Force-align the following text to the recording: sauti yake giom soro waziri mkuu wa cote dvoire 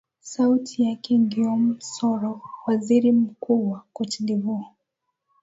sauti 0.19 0.83
yake 0.83 1.17
giom 1.17 1.79
soro 1.79 2.41
waziri 2.67 3.11
mkuu 3.11 3.71
wa 3.71 3.85
cote 3.93 4.23
dvoire 4.23 4.67